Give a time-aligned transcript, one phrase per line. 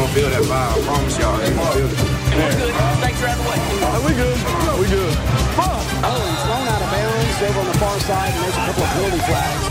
[0.00, 0.72] gonna feel that vibe.
[0.72, 1.36] I promise y'all.
[1.36, 2.74] They gonna feel it.
[3.04, 3.60] Thanks for having the way.
[3.94, 4.38] Are we good?
[4.80, 5.14] We good.
[5.60, 8.82] Oh, he's thrown out of bounds over on the far side, and there's a couple
[8.84, 9.64] of penalty flags.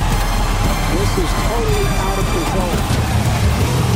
[0.94, 2.76] This is totally out of control.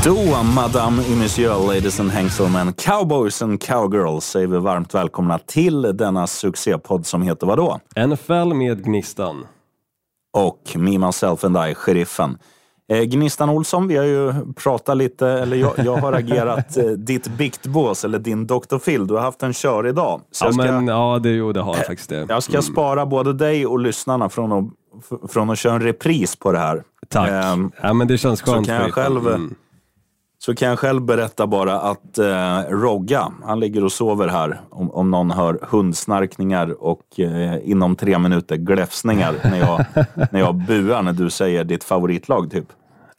[0.04, 5.81] Då, Madame et Monsieur, Ladies and Hangselmen, Cowboys and Cowgirls säger vi varmt välkomna till
[5.81, 7.79] denna succépodd som heter vadå?
[8.07, 9.47] NFL med Gnistan.
[10.34, 12.38] Och Me, Myself and I, Sheriffen.
[12.93, 17.27] Eh, Gnistan Olsson, vi har ju pratat lite, eller jag, jag har agerat eh, ditt
[17.27, 18.77] biktbås, eller din Dr.
[18.77, 19.07] Phil.
[19.07, 20.21] Du har haft en kör idag.
[20.31, 22.25] Så Ja, ska, men, ja det, jo, det har jag faktiskt det.
[22.29, 26.51] jag ska spara både dig och lyssnarna från att, från att köra en repris på
[26.51, 26.84] det här.
[27.09, 27.29] Tack.
[27.29, 28.67] Ehm, ja, men det känns så skönt.
[28.67, 29.55] kan jag själv- Mm.
[30.39, 34.91] Så kan jag själv berätta bara att eh, Rogga, han ligger och sover här om,
[34.91, 39.85] om någon hör hundsnarkningar och eh, inom tre minuter gläfsningar när jag,
[40.31, 42.65] när jag buar när du säger ditt favoritlag typ.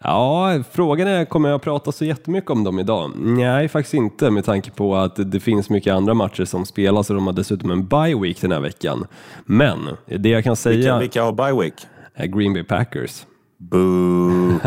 [0.06, 3.10] Ja, frågan är, kommer jag prata så jättemycket om dem idag?
[3.16, 7.16] Nej, faktiskt inte med tanke på att det finns mycket andra matcher som spelas och
[7.16, 9.06] de har dessutom en bye week den här veckan.
[9.44, 11.74] Men det jag kan Vilka, säga vilka har bye week?
[12.14, 13.26] är Green Bay Packers.
[13.58, 13.78] Boo!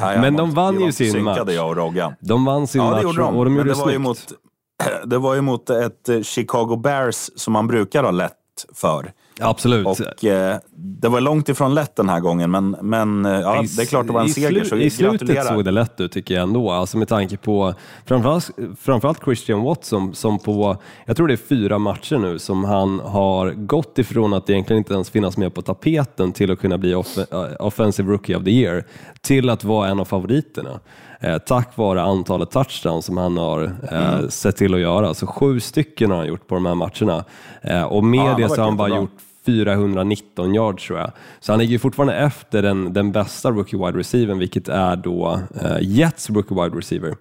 [0.00, 1.38] Nej, Men de vann ju sin match.
[1.48, 2.14] jag och Rogga.
[2.20, 3.36] De vann sin Ja, match gjorde de.
[3.36, 4.00] och de gjorde det det var, snyggt.
[4.00, 4.18] mot,
[5.04, 8.32] det var ju mot ett eh, Chicago Bears som man brukar ha lätt
[8.74, 9.12] för.
[9.40, 9.86] Absolut.
[9.86, 13.82] Och eh, det var långt ifrån lätt den här gången, men, men eh, ja, det
[13.82, 15.44] är klart det var en i seger, så I slutet gratulerar.
[15.54, 17.74] såg det lätt ut tycker jag ändå, alltså med tanke på
[18.06, 20.76] framförallt, framförallt Christian Watson som på,
[21.06, 24.94] jag tror det är fyra matcher nu som han har gått ifrån att egentligen inte
[24.94, 28.50] ens finnas med på tapeten till att kunna bli off- eh, offensive rookie of the
[28.50, 28.84] year
[29.20, 30.80] till att vara en av favoriterna.
[31.24, 34.30] Eh, tack vare antalet touchdowns som han har eh, Mm.
[34.30, 35.14] sett till att göra.
[35.14, 37.24] Så sju stycken har han gjort på de här matcherna.
[37.62, 39.02] Eh, och med Ja, det har så har han bara jättebra.
[39.02, 41.10] gjort 419 yards tror jag.
[41.40, 45.76] Så han ligger fortfarande efter den, den bästa rookie wide receivern, vilket är då eh,
[45.80, 47.14] Jets rookie wide receiver,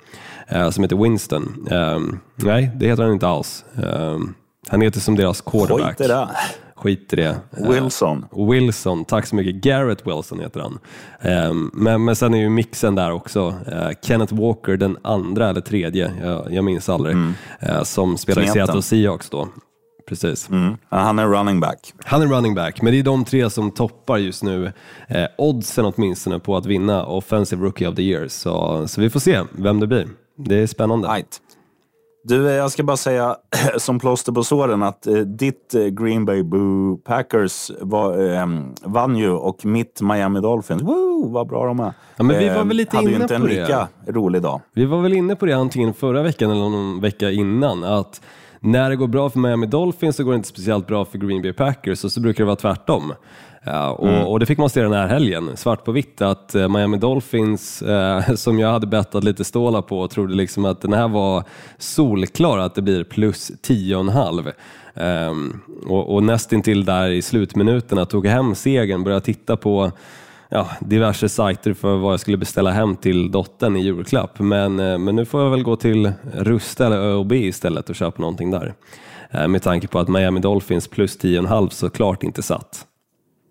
[0.48, 1.68] eh, som heter Winston.
[1.72, 3.66] Ehm, nej, det heter han inte alls.
[3.84, 4.34] Ehm,
[4.70, 5.98] han heter som deras quarterback.
[5.98, 6.28] Skit det.
[6.84, 7.36] Skit i det.
[7.58, 8.26] Eh, Wilson.
[8.50, 9.56] Wilson, tack så mycket.
[9.56, 10.80] Garrett Wilson heter han.
[11.22, 13.54] Ehm, men, men sen är ju mixen där också.
[13.72, 17.16] Eh, Kenneth Walker, den andra eller tredje, jag, jag minns aldrig,
[17.60, 18.48] eh, som spelar i.
[18.48, 19.48] Seattle Seahawks då.
[20.08, 20.50] Precis.
[20.50, 20.78] Mm.
[20.90, 21.94] Han är running back.
[22.06, 24.72] Han är running back, men det är de tre som toppar just nu
[25.08, 28.28] eh, oddsen åtminstone på att vinna Offensive Rookie of the Year.
[28.28, 30.08] Så, så vi får se vem det blir.
[30.38, 31.08] Det är spännande.
[31.08, 31.42] Right.
[32.26, 33.36] Du, eh, jag ska bara säga
[33.78, 38.46] som plåster på såren att eh, ditt eh, Green Bay Boo Packers var, eh,
[38.84, 41.94] vann ju och mitt Miami Dolphins, woo, vad bra de är.
[42.18, 43.62] Ja, men vi var eh, väl lite hade ju inne inte en på det.
[43.62, 44.62] lika rolig dag.
[44.74, 48.22] Vi var väl inne på det antingen förra veckan eller någon vecka innan, att
[48.60, 51.42] när det går bra för Miami Dolphins så går det inte speciellt bra för Green
[51.42, 53.14] Bay Packers och så brukar det vara tvärtom.
[53.66, 56.70] Ja, och, och det fick man se den här helgen, svart på vitt, att eh,
[56.70, 60.94] Miami Dolphins, eh, som jag hade bettat lite stålar på, och trodde liksom att den
[60.94, 61.44] här var
[61.78, 64.54] solklar, att det blir plus 10,5.
[64.96, 69.92] Um, och, och nästintill där i slutminuterna tog hem segern, började titta på
[70.50, 74.40] ja, diverse sajter för vad jag skulle beställa hem till dottern i julklapp.
[74.40, 78.22] Men, eh, men nu får jag väl gå till Rusta eller ÖoB istället och köpa
[78.22, 78.74] någonting där.
[79.32, 82.88] Eh, Med tanke på att Miami Dolphins plus 10,5 såklart inte satt.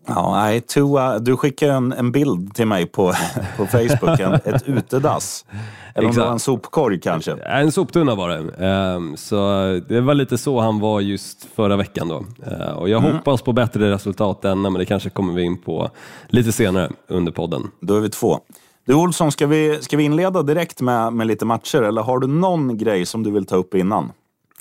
[0.07, 3.13] Ja, nej, Tua, du skickade en, en bild till mig på,
[3.57, 5.45] på Facebook, en, ett utedass.
[5.95, 7.33] Eller om det var en sopkorg kanske.
[7.33, 8.67] En soptunna var det.
[8.67, 9.35] Ehm, Så
[9.89, 12.25] det var lite så han var just förra veckan då.
[12.47, 15.91] Eh, Och jag hoppas på bättre resultat denna, men det kanske kommer vi in på
[16.29, 17.71] lite senare under podden.
[17.81, 18.39] Då är vi två.
[18.87, 22.27] Du Olsson, ska vi, ska vi inleda direkt med, med lite matcher eller har du
[22.27, 24.13] någon grej som du vill ta upp innan?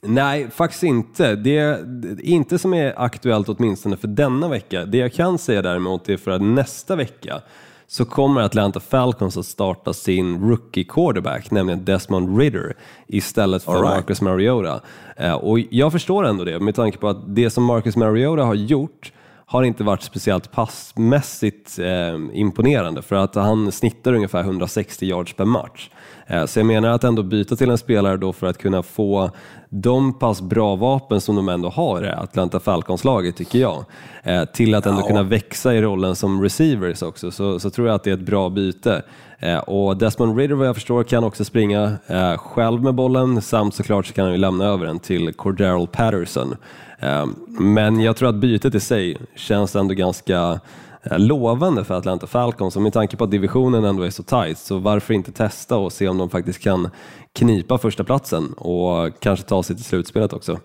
[0.05, 1.35] Nej, faktiskt inte.
[1.35, 4.85] Det det- inte som är aktuellt åtminstone för denna vecka.
[4.85, 7.41] Det jag kan säga däremot är för att nästa vecka
[7.87, 12.75] så kommer Atlanta Falcons att starta sin rookie quarterback, nämligen Desmond Ritter,
[13.07, 13.83] istället för right.
[13.83, 14.81] Marcus Mariota.
[15.17, 18.53] Eh, Och jag förstår ändå det, med tanke på att det som Marcus Mariota har
[18.55, 19.11] gjort
[19.51, 25.45] har inte varit speciellt passmässigt eh, imponerande för att han snittar ungefär 160 yards per
[25.45, 25.89] match.
[26.27, 29.29] Eh, så jag menar att ändå byta till en spelare då för att kunna få
[29.69, 33.85] de pass bra vapen som de ändå har i Atlanta Falcons-laget tycker jag,
[34.23, 35.07] eh, till att ändå Ja.
[35.07, 38.19] kunna växa i rollen som receivers också, så, så tror jag att det är ett
[38.19, 39.01] bra byte.
[39.39, 43.75] Eh, och Desmond Ridder vad jag förstår kan också springa eh, själv med bollen samt
[43.75, 46.55] såklart så kan han ju lämna över den till Cordero Patterson.
[47.01, 50.59] Ehm, men jag tror att bytet i sig känns ändå ganska
[51.03, 54.57] eh, lovande för Atlanta Falcons och med tanke på att divisionen ändå är så tight
[54.57, 56.89] så varför inte testa och se om de faktiskt kan
[57.35, 60.59] knipa första platsen och kanske ta sig till slutspelet också.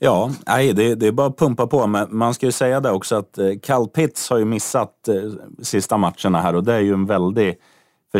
[0.00, 1.86] Ja, nej, det, det är bara att pumpa på.
[1.86, 5.14] Men man ska ju säga det också att eh, Cal Pitts har ju missat eh,
[5.62, 7.58] sista matcherna här och det är ju en väldig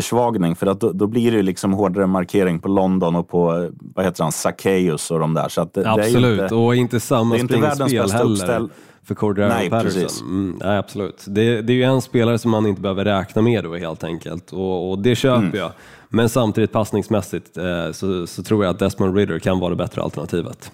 [0.01, 4.05] försvagning för att då, då blir det liksom hårdare markering på London och på, vad
[4.05, 5.49] heter han, Zacchaeus och de där.
[5.49, 8.69] Så det, Absolut, det är inte, och inte samma det är inte världens heller uppställ-
[9.03, 10.27] för Cordero Nej, Patterson.
[10.29, 11.23] Mm, nej, absolut.
[11.27, 14.53] Det, det är ju en spelare som man inte behöver räkna med då helt enkelt
[14.53, 15.57] och, och det köper Mm.
[15.57, 15.71] jag.
[16.09, 20.01] Men samtidigt passningsmässigt eh, så, så tror jag att Desmond Ridder kan vara det bättre
[20.01, 20.71] alternativet.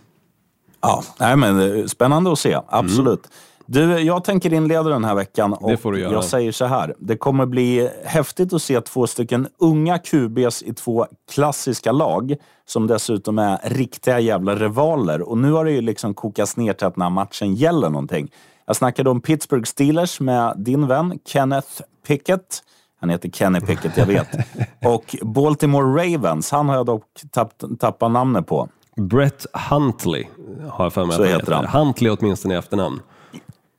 [0.82, 2.58] Ja, nej, men eh, spännande att se.
[2.68, 3.28] Absolut.
[3.66, 6.12] Du, jag tänker inleda den här veckan och Det får du göra.
[6.12, 6.94] jag säger så här.
[7.00, 12.36] Det kommer bli häftigt att se två stycken unga QBs i två klassiska lag
[12.66, 15.22] som dessutom är riktiga jävla rivaler.
[15.22, 18.32] Och nu har det ju liksom kokats ner till att den här matchen gäller någonting.
[18.66, 22.62] Jag snackade om Pittsburgh Steelers med din vän Kenneth Pickett.
[23.00, 24.28] Han heter Kenny Pickett, jag vet.
[24.86, 28.70] Och Baltimore Ravens, han har jag dock tapp, tappat namnet på.
[28.96, 30.26] Brett Huntley
[30.70, 31.66] har jag för mig Så heter han.
[31.66, 33.02] Huntley åtminstone i efternamn.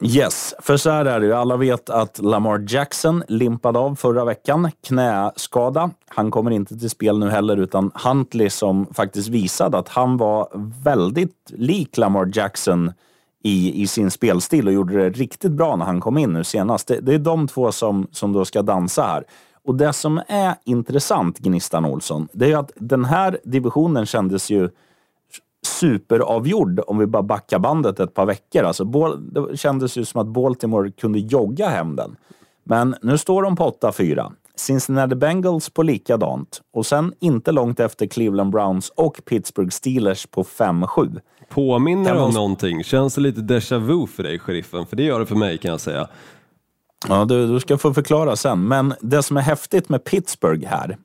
[0.02, 1.32] Yes, för så här är det ju.
[1.32, 4.70] Alla vet att Lamar Jackson limpade av förra veckan.
[4.86, 5.90] Knäskada.
[6.08, 10.48] Han kommer inte till spel nu heller, utan Huntley som faktiskt visade att han var
[10.84, 12.92] väldigt lik Lamar Jackson
[13.42, 16.88] i, i sin spelstil och gjorde det riktigt bra när han kom in nu senast.
[16.88, 19.24] Det, det är de två som, som då ska dansa här.
[19.64, 24.50] Och det som är intressant, Gnistan Olsson, det är ju att den här divisionen kändes
[24.50, 24.70] ju
[25.80, 28.62] superavgjord om vi bara backar bandet ett par veckor.
[28.62, 28.84] Alltså,
[29.18, 32.16] det kändes ju som att Baltimore kunde jogga hem den.
[32.64, 34.32] Men nu står de på 8-4.
[34.56, 40.42] Cincinnati Bengals på likadant och sen inte långt efter Cleveland Browns och Pittsburgh Steelers på
[40.42, 41.20] 5-7.
[41.48, 42.84] Påminner det om någonting?
[42.84, 44.86] Känns det lite déjà vu för dig, sheriffen?
[44.86, 46.08] För det gör det för mig kan jag säga.
[47.08, 48.68] Ja, du, du ska få förklara sen.
[48.68, 50.96] Men det som är häftigt med Pittsburgh här,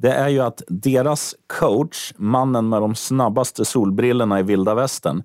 [0.00, 5.22] det är ju att deras coach, mannen med de snabbaste solbrillorna i vilda västern,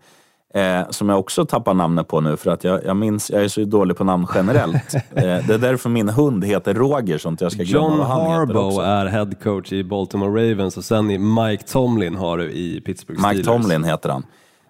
[0.53, 3.47] eh, som jag också tappar namnet på nu för att jag, jag minns, jag är
[3.47, 4.93] så dålig på namn generellt.
[4.95, 5.03] eh,
[5.47, 8.21] det är därför min hund heter Roger, så att jag ska glömma John vad han
[8.21, 8.81] heter Harbaugh också.
[8.81, 13.43] är head coach i Baltimore Ravens och sen Mike Tomlin har du i Pittsburgh Mike
[13.43, 13.63] Steelers.
[13.63, 14.25] Tomlin heter han.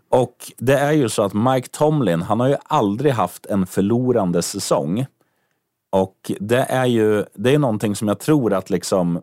[0.09, 4.41] Och det är ju så att Mike Tomlin, han har ju aldrig haft en förlorande
[4.41, 5.05] säsong.
[5.91, 9.21] Och det är ju det är någonting som jag tror att liksom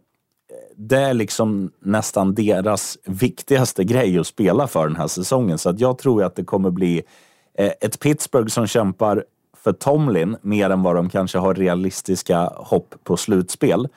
[0.77, 5.59] det är liksom nästan deras viktigaste grej att spela för den här säsongen.
[5.59, 7.03] Så att jag tror att det kommer bli
[7.59, 9.25] eh, ett Pittsburgh som kämpar
[9.57, 13.89] för Tomlin mer än vad de kanske har realistiska hopp på slutspel.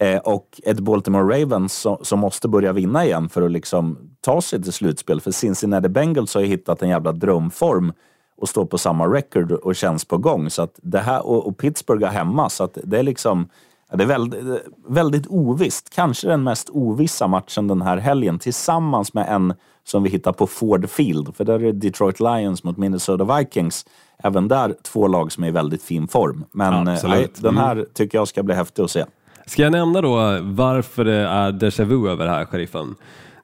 [0.00, 4.42] Eh, och ett Baltimore Ravens som, som måste börja vinna igen för att liksom ta
[4.42, 5.20] sig till slutspel.
[5.20, 7.92] För Cincinnati Bengals har ju hittat en jävla drömform
[8.36, 10.50] och står på samma record och känns på gång.
[10.50, 13.48] Så att det här, och, och Pittsburgh är hemma, så att det är liksom
[13.94, 15.90] ja, det är väldigt, väldigt ovisst.
[15.94, 19.54] Kanske den mest ovissa matchen den här helgen tillsammans med en
[19.84, 21.36] som vi hittar på Ford Field.
[21.36, 23.86] För där är det Detroit Lions mot Minnesota Vikings.
[24.18, 26.44] Även där två lag som är i väldigt fin form.
[26.52, 29.04] Men nej, den här tycker jag ska bli häftig att se.
[29.46, 32.94] Ska jag nämna då varför det är déjà vu över det här, sheriffen?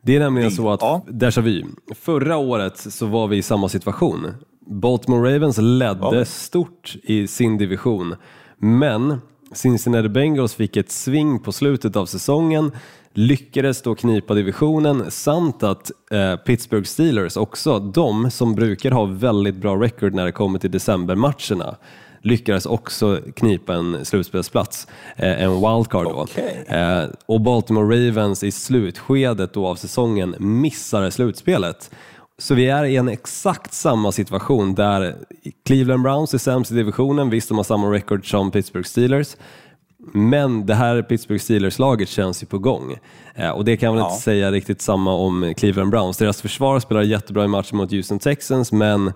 [0.02, 1.04] Det är nämligen så att, Ja.
[1.08, 1.64] déjà vu,
[1.94, 4.26] förra året så var vi i samma situation.
[4.66, 6.24] Baltimore Ravens ledde Ja.
[6.24, 8.14] stort i sin division,
[8.58, 9.20] men
[9.52, 12.72] Cincinnati Bengals fick ett sving på slutet av säsongen,
[13.14, 19.56] lyckades då knipa divisionen samt att eh, Pittsburgh Steelers också, de som brukar ha väldigt
[19.56, 21.76] bra record när det kommer till decembermatcherna,
[22.22, 24.86] lyckades också knipa en slutspelsplats,
[25.16, 26.10] eh, en wildcard då.
[26.10, 26.64] Okej.
[26.68, 31.90] Eh, och Baltimore Ravens i slutskedet då av säsongen missade slutspelet.
[32.40, 35.16] Så vi är i en exakt samma situation där
[35.66, 39.36] Cleveland Browns är sämst i divisionen, visst de har samma record som Pittsburgh Steelers,
[40.12, 42.96] men det här Pittsburgh Steelers-laget känns ju på gång.
[43.34, 44.10] Eh, och det kan jag väl Ja.
[44.10, 46.16] inte säga riktigt samma om Cleveland Browns.
[46.16, 49.12] Deras försvar spelar jättebra i matchen mot Houston Texans, men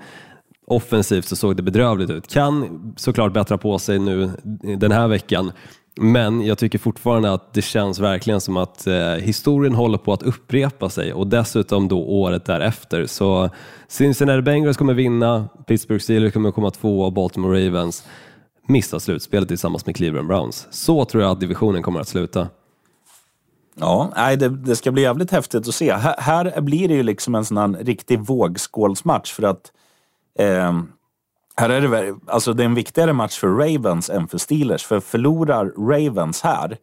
[0.67, 2.29] offensivt så såg det bedrövligt ut.
[2.33, 4.31] Kan såklart bättra på sig nu
[4.79, 5.53] den här veckan,
[6.01, 10.23] men jag tycker fortfarande att det känns verkligen som att eh, historien håller på att
[10.23, 13.07] upprepa sig och dessutom då året därefter.
[13.07, 13.51] Så
[13.89, 18.05] Cincinnati Bengals kommer vinna, Pittsburgh Steelers kommer komma två och Baltimore Ravens
[18.67, 20.67] missar slutspelet tillsammans med Cleveland Browns.
[20.71, 22.49] Så tror jag att divisionen kommer att sluta.
[23.75, 25.93] Ja, nej, det, det ska bli jävligt häftigt att se.
[25.93, 29.73] Här, här blir det ju liksom en sån här riktig vågskålsmatch för att
[30.39, 30.83] eh,
[31.57, 34.85] här är det, alltså det är en viktigare match för Ravens än för Steelers.
[34.85, 36.77] För förlorar Ravens här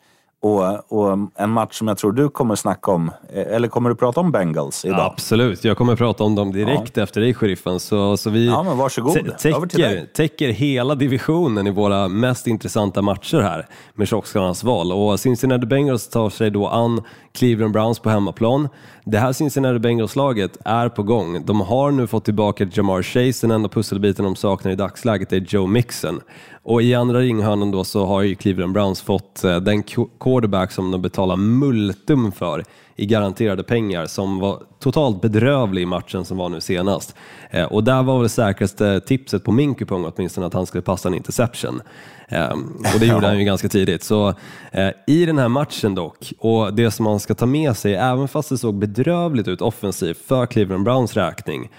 [0.44, 3.96] och, och en match som jag tror du kommer snacka om, eh, eller kommer du
[3.96, 5.00] prata om Bengals idag?
[5.14, 7.80] Absolut, jag kommer prata om dem direkt efter dig sheriffen.
[7.80, 9.14] Så, så vi Ja, men varsågod.
[9.38, 14.92] täcker, täcker hela divisionen i våra mest intressanta matcher här med tjockskallarnas val.
[14.92, 17.02] Och Cincinnati Bengals tar sig då an
[17.34, 18.70] Cleveland Browns på hemmaplan.
[19.06, 21.46] Det här Cincinnati Bengals-laget är på gång.
[21.46, 25.46] De har nu fått tillbaka Jamar Chase, den enda pusselbiten de saknar i dagsläget är
[25.48, 26.22] Joe Mixon.
[26.64, 29.84] Och i andra ringhörnan då så har ju Cleveland Browns fått eh, den
[30.20, 32.64] quarterback som de betalar multum för
[33.02, 37.16] i garanterade pengar som var totalt bedrövlig i matchen som var nu senast.
[37.50, 41.10] Eh, och där var väl säkraste tipset på min kupong åtminstone att han skulle passa
[41.10, 41.82] en interception.
[42.28, 42.52] Eh,
[42.94, 44.04] och det gjorde han ju ganska tidigt.
[44.04, 44.34] Så
[44.72, 48.28] eh, i den här matchen dock, och det som man ska ta med sig, även
[48.28, 51.70] fast det såg bedrövligt ut offensivt för Cleveland Browns räkning,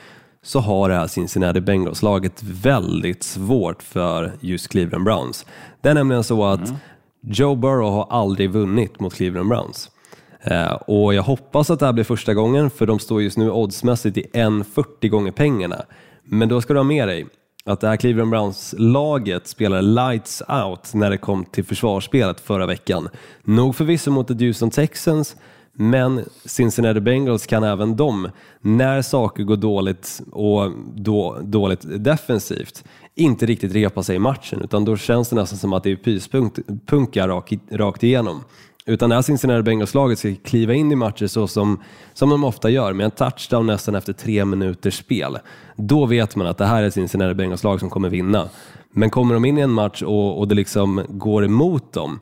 [0.42, 5.46] så har det här Cincinnati Bengals-laget väldigt svårt för just Cleveland Browns.
[5.80, 6.72] Det är nämligen så att
[7.20, 9.90] Joe Burrow har aldrig vunnit mot Cleveland Browns.
[10.44, 13.50] Eh, och jag hoppas att det här blir första gången, för de står just nu
[13.50, 15.82] oddsmässigt i 1,40 gånger pengarna.
[16.24, 17.26] Men då ska du ha med dig
[17.64, 23.08] att det här Cleveland Browns-laget spelade lights out när det kom till försvarsspelet förra veckan.
[23.42, 25.36] Nog förvisso mot The Houston Texans,
[25.72, 28.28] men Cincinnati Bengals kan även de,
[28.60, 32.84] när saker går dåligt och då, dåligt defensivt,
[33.14, 35.96] inte riktigt repa sig i matchen utan då känns det nästan som att det är
[35.96, 38.40] pyspunka rakt, rakt igenom.
[38.86, 42.70] Utan det här Cincinnati Bengals-laget ska kliva in i matcher så som, som de ofta
[42.70, 45.38] gör med en touchdown nästan efter tre minuters spel.
[45.76, 48.48] Då vet man att det här är Cincinnati Bengals-lag som kommer vinna.
[48.90, 52.20] Men kommer de in i en match och, och det liksom går emot dem,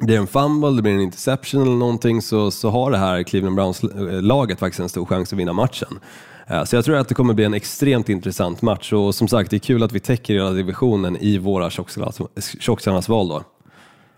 [0.00, 3.22] blir det en fumble, det blir en interception eller någonting så, så har det här
[3.22, 6.00] Cleveland Browns-laget faktiskt en stor chans att vinna matchen.
[6.46, 9.50] Eh, så jag tror att det kommer bli en extremt intressant match och som sagt
[9.50, 13.42] det är kul att vi täcker hela divisionen i våra tjockskallarnas val då.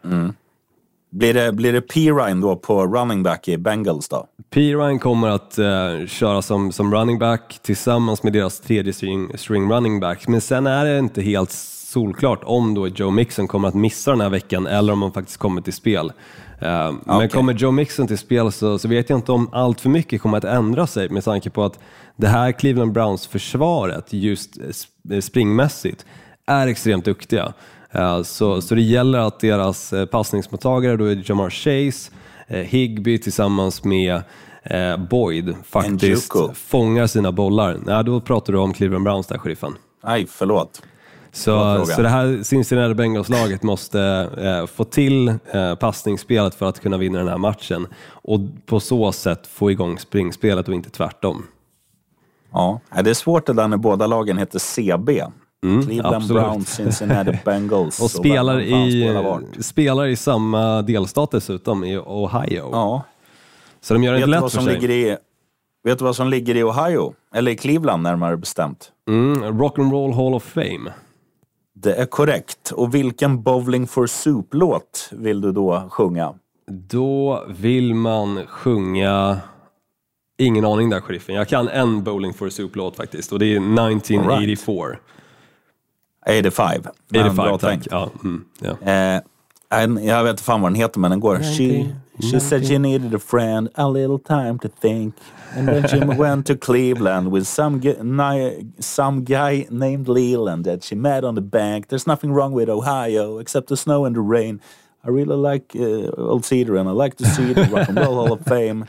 [0.04, 0.32] Mm.
[1.11, 4.26] Blir det, blir det Pirine då på running back i Bengals då?
[4.55, 4.61] P.
[4.61, 9.71] Ryan kommer att eh, köra som, som running back tillsammans med deras tredje string, string
[9.73, 10.29] running back.
[10.29, 14.21] Men sen är det inte helt solklart om då Joe Mixon kommer att missa den
[14.21, 16.12] här veckan eller om han faktiskt kommer till spel.
[16.61, 17.29] Eh, Men Okej.
[17.29, 20.38] kommer Joe Mixon till spel så, så vet jag inte om allt för mycket kommer
[20.38, 21.79] att ändra sig med tanke på att
[22.17, 26.07] det här Cleveland Browns-försvaret just eh, sp- springmässigt
[26.47, 27.52] är extremt duktiga.
[27.92, 32.11] Eh, Så, så det gäller att deras eh, passningsmottagare, då är Jamar Chase,
[32.47, 34.23] eh, Higby tillsammans med
[35.11, 37.78] Boyd faktiskt fångar sina bollar.
[37.87, 39.76] Nej, då pratar du om Cleveland Browns där, sheriffen.
[40.04, 40.82] Nej, förlåt.
[41.32, 44.00] Så, så det här Cincinnati Bengals-laget måste
[44.38, 49.12] eh, få till eh, passningsspelet för att kunna vinna den här matchen och på så
[49.12, 51.47] sätt få igång springspelet och inte tvärtom.
[52.52, 55.25] Ja, det är svårt det där när båda lagen heter CB.
[55.62, 56.43] Cleveland Mm, absolut.
[56.43, 58.00] Browns, Cincinnati Bengals.
[58.00, 62.69] Och spelar fan i, spelar i samma delstat dessutom, i Ohio.
[62.73, 63.02] Ja.
[63.81, 64.75] Så de gör det lätt vad för som sig.
[64.75, 65.17] ligger i,
[65.85, 67.14] vet du vad som ligger i Ohio?
[67.35, 68.93] Eller i Cleveland närmare bestämt.
[69.09, 70.93] Mm, Rock'n'Roll Hall of Fame.
[71.75, 72.71] Det är korrekt.
[72.71, 76.35] Och vilken Bowling for Soup-låt vill du då sjunga?
[76.71, 79.38] Då vill man sjunga...
[80.38, 81.35] Ingen aning där, sheriffen.
[81.35, 84.97] Jag kan en Bowling for Soup-låt faktiskt och det är 1984.
[86.38, 86.82] 85.
[87.08, 87.70] Men 85, bra tack.
[87.70, 87.88] tänkt.
[87.90, 88.92] Ja, mm, ja.
[88.92, 89.20] Eh,
[89.82, 91.37] en- jag vet inte fan vad den heter, men den går.
[91.37, 91.87] She,
[92.30, 95.14] she said she needed a friend, a little time to think.
[95.58, 100.84] And then she went to Cleveland with some, gu- ni- some guy named Leland that
[100.84, 101.88] she met on the bank.
[101.88, 104.60] There's nothing wrong with Ohio except the snow and the rain.
[105.04, 108.14] I really like uh, Old Cedar and I like to see the Rock and Roll
[108.14, 108.84] Hall of Fame.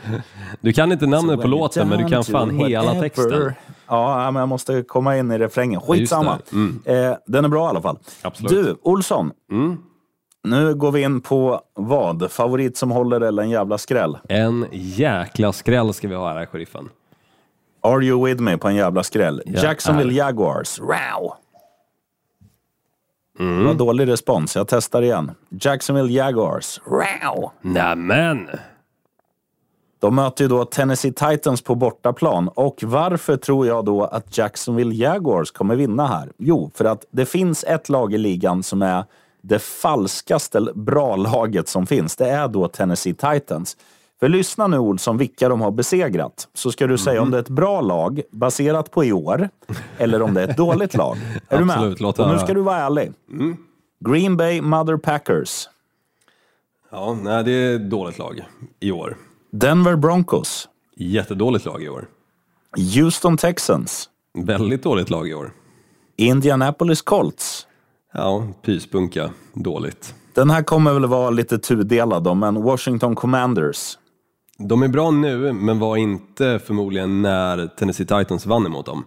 [0.62, 3.54] Du kan inte namnet på låten, men du kan fan hela texten.
[3.92, 5.82] Ja, men jag måste komma in i refrängen.
[5.82, 6.40] Skitsamma.
[6.50, 6.56] det.
[6.56, 6.82] Mm.
[6.86, 7.98] Eh, den är bra i alla fall.
[8.22, 8.52] Absolut.
[8.52, 8.64] Mm.
[8.64, 9.32] Du, Olsson.
[10.44, 12.32] Nu går vi in på vad?
[12.32, 14.18] Favorit som håller eller en jävla skräll?
[14.30, 16.90] En jäkla skräll ska vi ha här, sheriffen.
[17.82, 19.42] Are you with me på en jävla skräll?
[19.46, 20.18] Jag Jacksonville är.
[20.18, 20.80] Jaguars.
[20.80, 21.34] Wow!
[23.40, 23.66] Mm.
[23.66, 24.56] Vad dålig respons.
[24.56, 25.32] Jag testar igen.
[25.50, 26.82] Jacksonville Jaguars.
[26.86, 27.52] Wow!
[27.62, 28.50] Nämen!
[30.02, 32.48] De möter ju då Tennessee Titans på bortaplan.
[32.48, 36.32] Och varför tror jag då att Jacksonville Jaguars kommer vinna här?
[36.38, 39.04] Jo, för att det finns ett lag i ligan som är
[39.42, 42.16] det falskaste bra laget som finns.
[42.16, 43.78] Det är då Tennessee Titans.
[44.20, 46.48] För lyssna nu Olsson, vilka de har besegrat.
[46.54, 49.50] Så ska du säga om det är ett bra lag baserat på i år
[49.98, 51.18] eller om det är ett dåligt lag.
[51.50, 51.76] Är du med?
[51.76, 53.14] Absolut, låt Och nu ska du vara ärlig.
[54.00, 55.70] Green Bay Mother Packers.
[56.92, 58.46] Ja, nej, det är ett dåligt lag
[58.80, 59.18] i år.
[59.52, 60.70] Denver Broncos.
[60.96, 62.08] Jättedåligt lag i år.
[62.96, 64.10] Houston Texans.
[64.34, 65.52] Väldigt dåligt lag i år.
[66.18, 67.68] Indianapolis Colts.
[68.14, 69.30] Ja, pyspunka.
[69.54, 70.16] Dåligt.
[70.34, 73.98] Den här kommer väl vara lite tudelad då, men Washington Commanders.
[74.58, 79.04] De är bra nu, men var inte förmodligen när Tennessee Titans vann emot dem.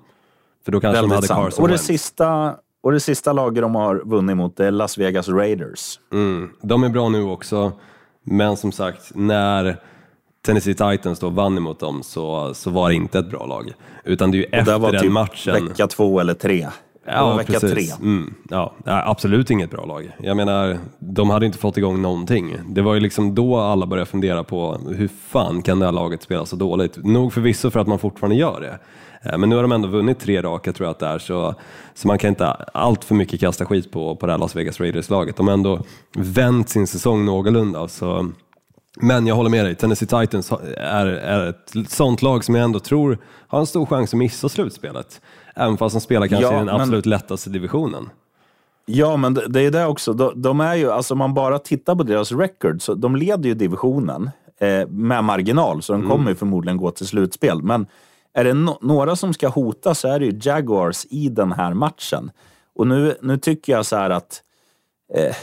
[0.64, 1.44] För då kanske de hade Väldigt sant.
[1.44, 5.28] Carson Och det, sista, och det sista laget de har vunnit mot är Las Vegas
[5.28, 6.00] Raiders.
[6.12, 7.72] Mm, de är bra nu också,
[8.22, 9.80] men som sagt, när
[10.44, 13.72] Tennessee Titans då vann emot dem så, så var det inte ett bra lag.
[14.04, 15.66] Utan det är ju Och efter var den typ matchen.
[15.68, 16.66] vecka två eller tre.
[17.06, 17.82] Var vecka tre.
[18.02, 20.10] Mm, ja, ja, absolut inget bra lag.
[20.22, 22.56] Jag menar, de hade inte fått igång någonting.
[22.68, 26.22] Det var ju liksom då alla började fundera på hur fan kan det här laget
[26.22, 27.04] spela så dåligt?
[27.04, 28.78] Nog förvisso för att man fortfarande gör det.
[29.30, 31.54] Eh, Men nu har de ändå vunnit tre raka tror jag att det är, så,
[31.94, 34.80] så man kan inte allt för mycket kasta skit på, på det här Las Vegas
[34.80, 35.36] Raiders-laget.
[35.36, 35.80] De har ändå
[36.16, 37.88] vänt sin säsong någorlunda.
[37.88, 38.28] Så,
[39.00, 42.80] men jag håller med dig, Tennessee Titans är, är ett sånt lag som jag ändå
[42.80, 45.20] tror har en stor chans att missa slutspelet.
[45.56, 48.10] Även fast de spelar kanske Ja, i den men- absolut lättaste divisionen.
[48.86, 50.12] Ja, men det, det är det också.
[50.12, 53.48] De, de är ju, alltså om man bara tittar på deras record, så de leder
[53.48, 56.10] ju divisionen eh, med marginal, så de Mm.
[56.10, 57.62] kommer ju förmodligen gå till slutspel.
[57.62, 57.86] Men
[58.34, 61.74] är det no, några som ska hota så är det ju Jaguars i den här
[61.74, 62.30] matchen.
[62.76, 64.42] Och nu, nu tycker jag så här att
[65.14, 65.34] eh,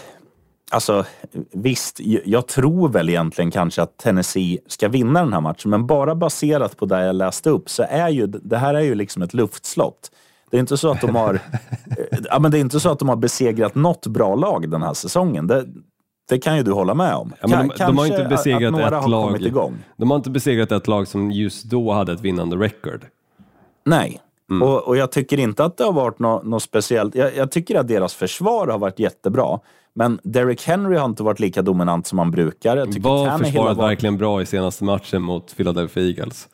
[0.72, 1.06] Alltså
[1.51, 6.16] visst, jag tror väl egentligen kanske att Tennessee ska vinna den här matchen, men bara
[6.16, 9.34] baserat på det jag läste upp så är ju det här är ju liksom ett
[9.34, 10.12] luftslott.
[10.50, 11.40] Det är inte så att de har,
[12.30, 14.94] ja, men det är inte så att de har besegrat något bra lag den här
[14.94, 15.48] säsongen.
[15.48, 15.66] Det,
[16.30, 17.34] det kan ju du hålla med om.
[17.42, 19.82] Ja, de, de har inte besegrat ett lag.
[19.98, 23.06] De har inte besegrat ett lag som just då hade ett vinnande record.
[23.86, 24.22] Nej.
[24.51, 24.67] Mm.
[24.67, 27.15] Och, och jag tycker inte att det har varit något, något speciellt.
[27.15, 29.60] Jag, jag tycker att deras försvar har varit jättebra.
[29.93, 32.77] Men Derrick Henry har inte varit lika dominant som han brukar.
[32.77, 36.48] Jag tycker Var försvaret varit- verkligen bra i senaste matchen mot Philadelphia Eagles?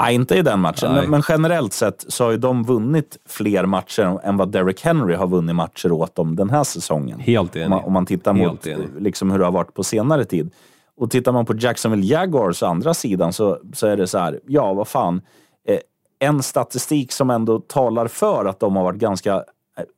[0.00, 0.92] Nej, inte i den matchen.
[0.92, 5.14] Men, men generellt sett så har ju de vunnit fler matcher än vad Derrick Henry
[5.14, 7.20] har vunnit matcher åt dem den här säsongen.
[7.20, 7.66] Helt enig.
[7.66, 8.88] Om man, om man tittar Helt mot enig.
[8.98, 10.50] liksom hur det har varit på senare tid.
[10.96, 14.72] Och tittar man på Jacksonville Jaguars andra sidan så, så är det så här, ja
[14.74, 15.20] vad fan.
[16.18, 19.44] En statistik som ändå talar för att de har varit ganska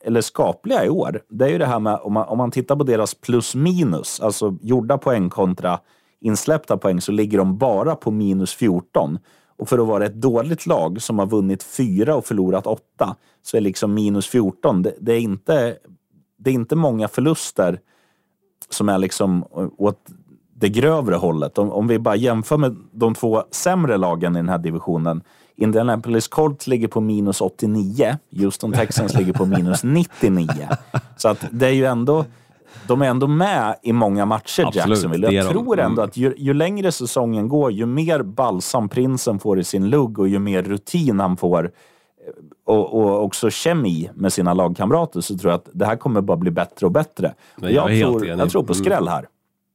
[0.04, 2.76] eller skapliga i år, det är ju det här med om man, om man tittar
[2.76, 5.80] på deras plus minus, alltså gjorda poäng kontra
[6.20, 9.18] insläppta poäng, så ligger de bara på minus 14.
[9.58, 13.56] Och för att vara ett dåligt lag som har vunnit fyra och förlorat åtta, så
[13.56, 15.76] är liksom minus 14, det, det är inte
[16.38, 17.80] det är inte många förluster
[18.70, 19.44] som är liksom
[19.78, 20.06] åt
[20.54, 21.58] det grövre hållet.
[21.58, 25.22] Om, om vi bara jämför med de två sämre lagen i den här divisionen.
[25.60, 28.16] Indianapolis Colts ligger på minus 89.
[28.30, 30.68] Houston Texans ligger på minus 99.
[31.16, 32.24] Så att det är ju ändå...
[32.86, 35.30] De är ändå med i många matcher, Absolut, Jacksonville.
[35.32, 39.64] Jag tror ändå att ju, ju längre säsongen går, ju mer balsam prinsen får i
[39.64, 41.70] sin lugg och ju mer rutin han får eh,
[42.74, 46.36] och, och också kemi med sina lagkamrater så tror jag att det här kommer bara
[46.36, 47.34] bli bättre och bättre.
[47.60, 48.84] Jag Jag, tror, jag tror på Mm.
[48.84, 49.26] skräll här.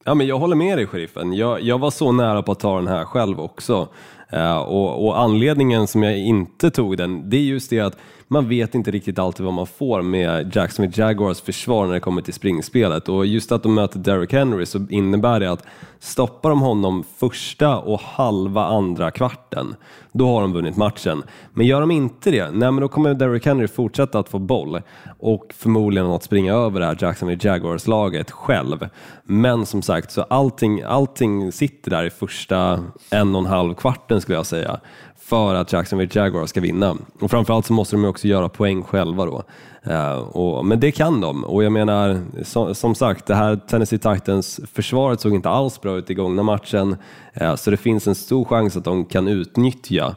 [0.06, 1.34] Ja, men jag håller med dig, sheriffen.
[1.34, 3.88] Jag, jag var så nära på att ta den här själv också.
[4.34, 7.98] Eh, och, och anledningen som jag inte tog den, det är just det att
[8.34, 12.22] man vet inte riktigt alltid vad man får med Jacksonville Jaguars försvar när det kommer
[12.22, 13.10] till springspelet.
[13.10, 15.66] Och just att de möter Derrick Henry så innebär det att
[16.00, 19.76] stoppar de honom första och halva andra kvarten,
[20.12, 21.24] då har de vunnit matchen.
[21.54, 24.82] Men gör de inte det, nej men då kommer Derrick Henry fortsätta att få boll
[25.20, 28.90] och förmodligen att springa över det här Jacksonville Jaguars-laget själv.
[29.24, 34.22] Men som sagt, så allting, allting sitter där i första en och en halv kvarten
[34.22, 34.80] skulle jag säga
[35.26, 36.98] för att Jacksonville Jaguars ska vinna.
[37.20, 39.44] Och framförallt så måste de ju också göra poäng själva då.
[39.88, 44.00] Uh, och, men det kan de och jag menar, so, som sagt, det här Tennessee
[44.00, 46.96] Titans försvaret såg inte alls bra ut i gångna matchen,
[47.42, 50.16] uh, så det finns en stor chans att de kan utnyttja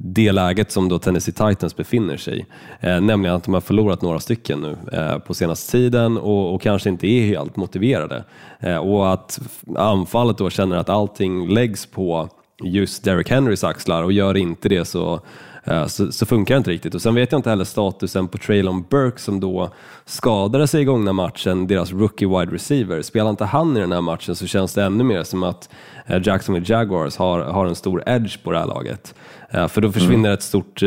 [0.00, 2.46] det läget som då Tennessee Titans befinner sig i.
[2.80, 6.62] Eh, nämligen att de har förlorat några stycken nu eh, på senaste tiden och, och
[6.62, 8.24] kanske inte är helt motiverade.
[8.60, 9.40] Eh, och att
[9.76, 12.28] anfallet då känner att allting läggs på
[12.64, 15.20] just Derrick Henrys axlar och gör inte det så,
[15.64, 16.94] eh, så, så funkar det inte riktigt.
[16.94, 19.70] Och sen vet jag inte heller statusen på Traylon Burke som då
[20.04, 23.02] skadade sig i gångna matchen, deras rookie wide receiver.
[23.02, 25.68] Spelar inte han i den här matchen så känns det ännu mer som att
[26.06, 29.14] eh, Jacksonville Jaguars har, har en stor edge på det här laget.
[29.50, 30.82] Eh, För då försvinner ett, stort,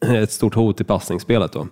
[0.00, 1.66] ett stort hot i passningsspelet då.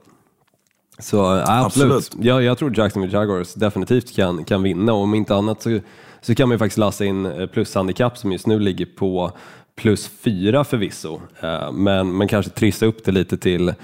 [0.98, 2.26] Så absolut, Absolut.
[2.26, 5.80] Jag, jag tror Jacksonville Jaguars definitivt kan, kan vinna och om inte annat så,
[6.20, 9.32] så kan man ju faktiskt läsa in eh, plushandikapp som just nu ligger på
[9.76, 13.74] plus fyra förvisso, eh, men, men kanske trissa upp det lite till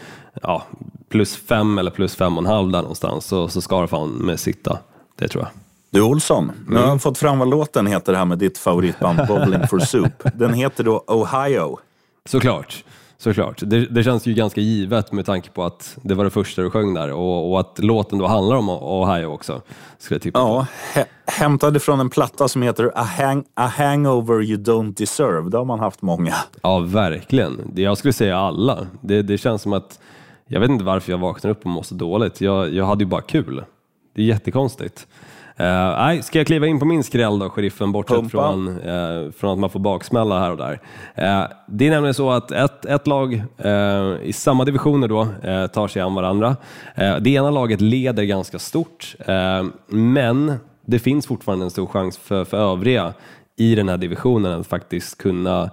[0.43, 0.63] ja,
[1.09, 4.11] plus fem eller plus fem och en halv där någonstans så, så ska det fan
[4.11, 4.79] med sitta.
[5.19, 5.51] Det tror jag.
[5.91, 6.83] Du Olsson, nu Mm.
[6.83, 10.23] har jag fått fram vad låten heter här med ditt favoritband Bowling for Soup.
[10.35, 11.79] Den heter då Ohio.
[12.25, 12.85] Såklart.
[13.23, 13.63] Såklart.
[13.67, 16.71] Det, det känns ju ganska givet med tanke på att det var det första du
[16.71, 19.63] sjöng där och, och att låten då handlar om Ohio också.
[19.99, 20.33] Skulle jag.
[20.35, 25.51] Ja, hä- hämtade från en platta som heter A, hang- A Hangover You Don't Deserve.
[25.51, 26.35] Det har man haft många.
[26.63, 27.73] Ja, verkligen.
[27.77, 28.87] Jag skulle säga alla.
[29.01, 29.99] Det, det känns som att,
[30.47, 32.41] jag vet inte varför jag vaknar upp och mår så dåligt.
[32.41, 33.65] Jag, jag hade ju bara kul.
[34.15, 35.07] Det är jättekonstigt.
[35.57, 39.59] Nej, ska jag kliva in på min skräll då, sheriffen, bortsett från, eh, från att
[39.59, 40.81] man får baksmälla här och där.
[41.15, 43.43] Eh, det är nämligen så att ett, ett lag
[44.23, 45.29] i samma divisioner då
[45.73, 46.57] tar sig an varandra.
[46.97, 49.17] Det ena laget leder ganska stort,
[49.87, 50.55] men
[50.87, 53.13] det finns fortfarande en stor chans för, för övriga
[53.57, 55.71] i den här divisionen att faktiskt kunna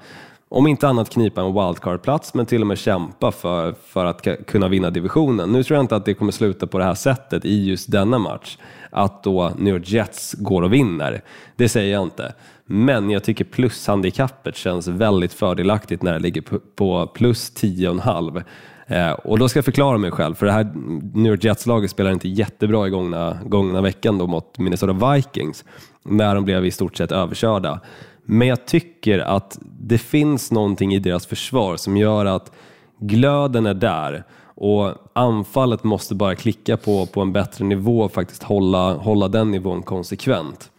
[0.51, 4.67] om inte annat knipa en wildcard-plats, men till och med kämpa för, för att kunna
[4.67, 5.51] vinna divisionen.
[5.51, 8.17] Nu tror jag inte att det kommer sluta på det här sättet i just denna
[8.19, 8.57] match,
[8.89, 11.21] att då New York Jets går och vinner.
[11.55, 12.33] Det säger jag inte.
[12.65, 16.41] Men jag tycker plushandikappet känns väldigt fördelaktigt när det ligger
[16.75, 18.43] på- plus 10,5.
[18.87, 20.71] Eh, och då ska jag förklara mig själv, för det här
[21.13, 25.65] New York Jets-laget spelar inte jättebra i gångna, gångna veckan då mot Minnesota Vikings,
[26.05, 27.79] när de blev i stort sett överkörda.
[28.25, 32.51] Men jag tycker att det finns någonting i deras försvar som gör att
[32.99, 34.23] glöden är där
[34.59, 39.51] och anfallet måste bara klicka på, på en bättre nivå och faktiskt hålla, hålla den
[39.51, 40.71] nivån konsekvent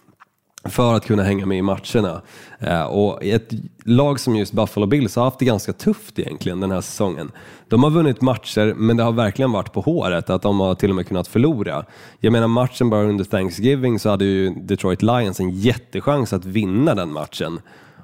[0.65, 2.23] för att kunna hänga med i matcherna.
[2.59, 3.51] Eh, och ett
[3.85, 7.33] lag som just Buffalo Bills har haft det ganska tufft egentligen den här säsongen.
[7.69, 10.91] De har vunnit matcher, men det har verkligen varit på håret att de har till
[10.91, 11.85] och med kunnat förlora.
[12.19, 16.95] Jag menar matchen bara under Thanksgiving så hade ju Detroit Lions en jättechans att vinna
[16.95, 17.61] den matchen.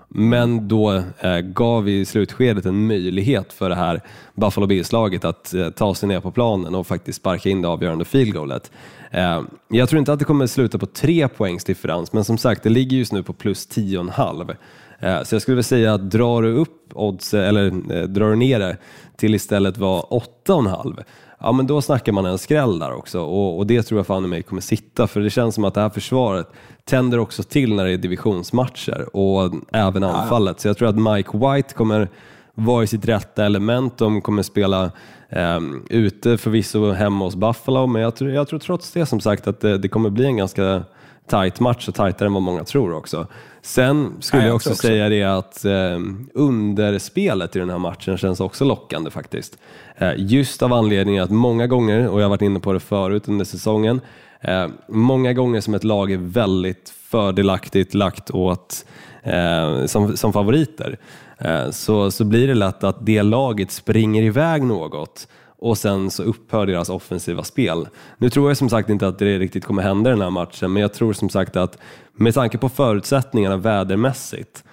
[0.08, 4.00] Men då eh, gav vi i slutskedet en möjlighet för det här
[4.34, 8.04] Buffalo Bills-laget att eh, ta sig ner på planen och faktiskt sparka in det avgörande
[8.04, 8.70] field goalet.
[9.10, 12.62] Eh, jag tror inte att det kommer sluta på tre poängs differens, men som sagt,
[12.62, 14.56] det ligger just nu på plus 10,5.
[14.98, 18.30] Eh, så jag skulle vilja säga att drar du upp odds, eh, eller eh, drar
[18.30, 18.76] du ner det
[19.16, 20.02] till istället var
[20.46, 21.02] 8,5,
[21.38, 23.20] ja men då snackar man en skräll där också.
[23.20, 25.74] Och, och det tror jag fan i mig kommer sitta för det känns som att
[25.74, 26.48] det här försvaret
[26.84, 30.60] tänder också till när det är divisionsmatcher och även anfallet.
[30.60, 32.08] Så jag tror att Mike White kommer
[32.54, 34.90] vara i sitt rätta element, de kommer spela
[35.28, 39.46] eh, ute förvisso hemma hos Buffalo men jag tror, jag tror trots det som sagt
[39.46, 40.82] att det, det kommer bli en ganska
[41.26, 43.26] tight match och tightare än vad många tror också.
[43.62, 44.86] Sen skulle Nej, jag också också.
[44.86, 45.98] säga det att eh,
[46.34, 49.58] underspelet i den här matchen känns också lockande faktiskt.
[49.96, 53.28] Eh, just av anledningen att många gånger, och jag har varit inne på det förut
[53.28, 54.00] under säsongen,
[54.40, 58.86] eh, många gånger som ett lag är väldigt fördelaktigt lagt åt
[59.22, 60.98] eh, som, som favoriter
[61.38, 65.28] eh, så, så blir det lätt att det laget springer iväg något
[65.66, 67.88] och sen så upphör deras offensiva spel.
[68.18, 70.72] Nu tror jag som sagt inte att det riktigt kommer hända i den här matchen,
[70.72, 71.78] men jag tror som sagt att
[72.12, 74.64] med tanke på förutsättningarna vädermässigt,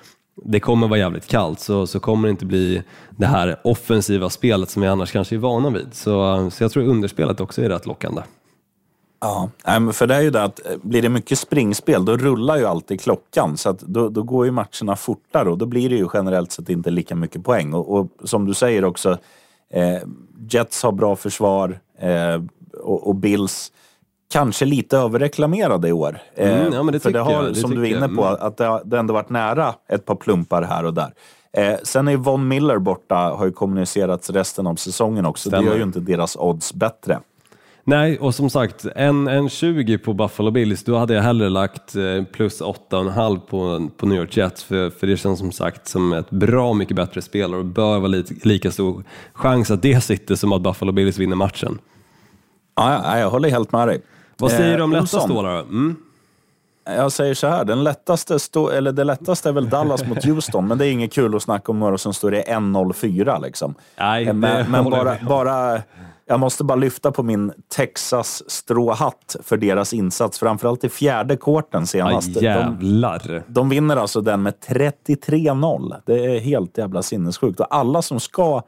[0.45, 4.69] det kommer vara jävligt kallt, så, så kommer det inte bli det här offensiva spelet
[4.69, 5.93] som vi annars kanske är vana vid.
[5.93, 8.21] Så, så jag tror underspelet också är rätt lockande.
[9.19, 9.49] Ja,
[9.93, 13.01] för det är ju det att eh, blir det mycket springspel då rullar ju alltid
[13.01, 16.51] klockan så att då, då går ju matcherna fortare och då blir det ju generellt
[16.51, 17.73] sett inte lika mycket poäng.
[17.73, 19.17] Och, och som du säger också,
[20.49, 22.41] Jets har bra försvar eh,
[22.81, 23.71] och, och Bills
[24.33, 26.19] kanske lite överreklamerade i år.
[26.35, 28.37] Eh, Mm, ja, det för det har, det som du är inne på, Mm.
[28.39, 31.13] att det, har- det ändå varit nära ett par plumpar här och där.
[31.57, 35.49] Eh, sen är Von Miller borta, har ju kommunicerats resten av säsongen också.
[35.49, 35.63] Stämmer.
[35.63, 37.19] Det gör ju inte deras odds bättre.
[37.85, 41.95] Nej, och som sagt, en, en 20 på Buffalo Bills, då hade jag hellre lagt
[41.95, 46.13] eh, plus 8,5 på, på New York Jets, för, för det känns som sagt som
[46.13, 50.01] ett bra mycket bättre spel och det bör vara lite, lika stor chans att det
[50.01, 51.79] sitter som att Buffalo Bills vinner matchen.
[52.75, 54.01] Ja, ja, jag håller helt med dig.
[54.37, 55.59] Vad säger du om Eh, lätta stålar?
[55.59, 55.95] Mm?
[56.85, 60.67] Jag säger så här, den lättaste, stå, eller det lättaste är väl Dallas mot Houston,
[60.67, 63.75] men det är inget kul att snacka om några som står i 1-0-4 liksom.
[63.99, 65.81] Nej, Eh, men, men bara, bara,
[66.25, 71.81] jag måste bara lyfta på min Texas stråhatt för deras insats, framförallt i fjärde kvarten
[71.81, 72.33] Aj, senast.
[72.33, 73.43] de, jävlar.
[73.47, 75.95] de vinner alltså den med 33-0.
[76.05, 77.59] Det är helt jävla sinnessjukt.
[77.59, 78.61] Och alla som ska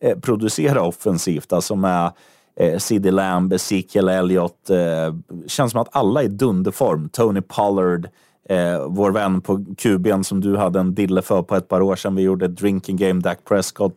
[0.00, 2.12] eh, producera offensivt, alltså med
[2.56, 5.14] eh, CD Lamb, Ezekiel Elliott, eh,
[5.46, 7.08] känns som att alla är i dunderform.
[7.08, 8.08] Tony Pollard,
[8.48, 11.96] eh, vår vän på QB'n som du hade en dille för på ett par år
[11.96, 12.14] sedan.
[12.14, 13.94] Vi gjorde ett drinking game, Dak Prescott.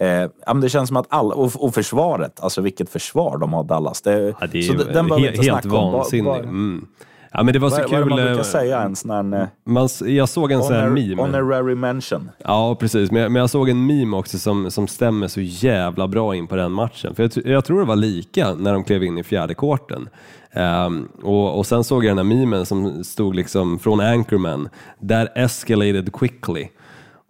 [0.00, 3.52] Eh, ja, men det känns som att alla, och, och försvaret, alltså vilket försvar de
[3.52, 4.02] har Dallas.
[4.02, 5.64] Det, Ja, det är så ju den helt.
[5.66, 6.38] Vad- vansinnigt.
[6.44, 6.86] Mm.
[7.32, 8.08] Ja, men det var så Vad, vad kul.
[8.08, 9.32] man brukar eh, säga ens när en...
[9.34, 11.22] eh, Man, jag såg en sån här meme.
[11.22, 12.30] Honorary mention.
[12.44, 13.10] Ja, precis.
[13.10, 16.46] Men jag, men jag såg en meme också som, som stämmer så jävla bra in
[16.46, 17.14] på den matchen.
[17.14, 20.08] För jag, jag tror det var lika när de klev in i fjärde kvarten.
[20.52, 24.68] Ehm, och, och sen såg jag den här memen som stod liksom från Anchorman,
[25.08, 26.68] that escalated quickly.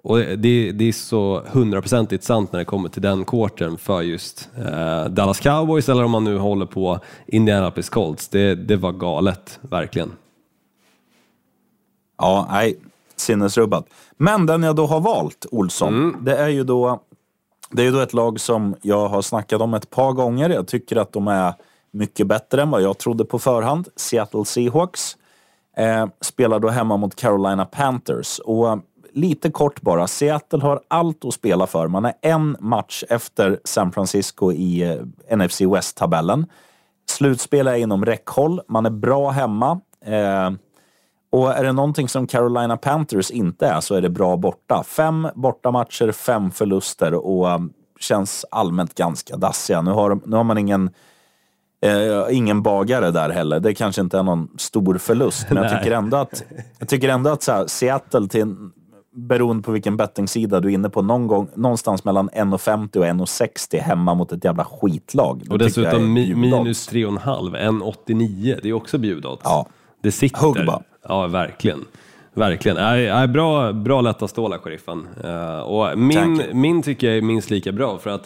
[0.03, 4.49] Och det, det är så hundraprocentigt sant när det kommer till den quartern för just
[4.59, 8.29] eh, Dallas Cowboys eller om man nu håller på Indianapolis Colts.
[8.29, 10.13] Det, det var galet, verkligen.
[12.19, 12.79] Ja, nej,
[13.17, 13.87] sinnesrubbat.
[14.17, 17.01] Men den jag då har valt, Olsson, det är ju då
[17.71, 20.51] det är då ett lag som jag har snackat om ett par gånger.
[20.51, 21.55] Jag tycker att de är
[21.91, 23.89] mycket bättre än vad jag trodde på förhand.
[23.97, 25.17] Seattle Seahawks.
[25.77, 28.39] eh, spelar då hemma mot Carolina Panthers.
[28.39, 28.79] Och
[29.19, 31.89] lite kort bara, Seattle har allt att spela för.
[31.89, 34.83] Man är en match efter San Francisco i
[35.31, 36.47] eh, NFC West-tabellen.
[37.11, 39.81] Slutspel är inom räckhåll, man är bra hemma.
[40.05, 40.51] Eh,
[41.31, 44.85] och är det någonting som Carolina Panthers inte är så är det bra borta.
[44.87, 49.83] Fem bortamatcher, fem förluster och um, känns allmänt ganska dassiga.
[49.83, 50.91] Nu har, nu har man ingen,
[51.83, 53.61] eh, ingen bagare där heller.
[53.61, 56.43] Det kanske inte är någon stor förlust, men jag tycker ändå att,
[56.79, 58.57] jag tycker ändå att så här, Seattle, till,
[59.19, 63.81] beroende på vilken bettingsida du är inne på, någon gång, någonstans mellan 1,50 och 1,60
[63.81, 65.43] hemma mot ett jävla skitlag.
[65.51, 67.57] Och dessutom mi minus 3,5,
[68.07, 68.59] 1,89.
[68.63, 69.43] Det är också bjudodds.
[69.45, 69.67] Ja.
[70.03, 70.41] Det sitter.
[70.41, 70.83] Hugg bara.
[71.09, 71.85] Ja, verkligen.
[72.35, 72.77] Verkligen.
[72.77, 75.09] Är, är bra, bra lätta stålar, sheriffen.
[75.25, 78.25] Uh, och min, min tycker jag är minst lika bra för att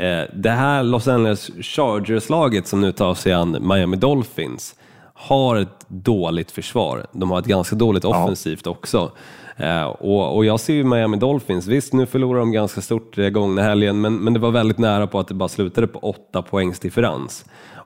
[0.00, 4.74] uh, det här Los Angeles Chargers-laget som nu tar sig an Miami Dolphins
[5.16, 7.06] har ett dåligt försvar.
[7.12, 8.70] De har ett ganska dåligt offensivt ja.
[8.70, 9.12] också.
[9.60, 13.62] Uh, och, och, jag ser ju Miami Dolphins, visst nu förlorar de ganska stort gångna
[13.62, 16.78] helgen, men, men det var väldigt nära på att det bara slutade på åtta poängs
[16.78, 17.44] differens.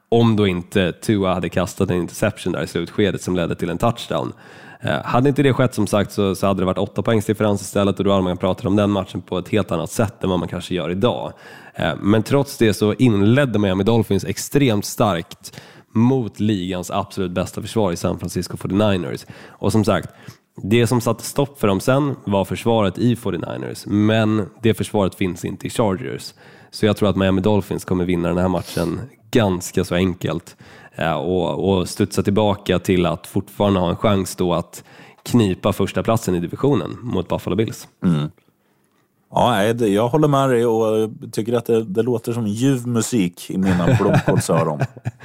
[0.08, 3.78] Om då inte Tua hade kastat en interception där i slutskedet som ledde till en
[3.78, 4.32] touchdown.
[4.80, 7.62] Eh, hade inte det skett som sagt så, så hade det varit åtta poängs differens
[7.62, 10.30] istället och då hade man pratat om den matchen på ett helt annat sätt än
[10.30, 11.32] vad man kanske gör idag.
[11.74, 15.60] Eh, men trots det så inledde Miami Dolphins extremt starkt
[15.92, 19.26] mot ligans absolut bästa försvar i San Francisco 49ers.
[19.48, 20.08] Och som sagt,
[20.62, 25.44] det som satte stopp för dem sen var försvaret i 49ers, men det försvaret finns
[25.44, 26.34] inte i Chargers.
[26.70, 29.00] Så jag tror att Miami Dolphins kommer vinna den här matchen
[29.30, 30.56] ganska så enkelt
[30.94, 34.84] eh, och, och studsa tillbaka till att fortfarande ha en chans då att
[35.22, 37.88] knipa första platsen i divisionen mot Buffalo Bills.
[38.04, 38.30] Mm.
[39.32, 43.58] Ja, jag håller med dig och tycker att det, det låter som ljuv musik i
[43.58, 44.80] mina blomkålsöron.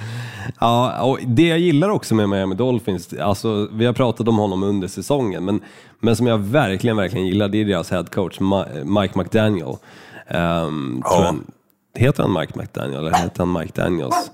[0.59, 4.63] ja, och det jag gillar också med Miami Dolphins, alltså, vi har pratat om honom
[4.63, 5.61] under säsongen, men,
[5.99, 8.39] men som jag verkligen, verkligen gillar, det är deras head coach
[8.83, 9.75] Mike McDaniel.
[10.27, 11.35] Um, ja.
[11.95, 14.31] Heter han Mike McDaniel eller heter han Mike Daniels?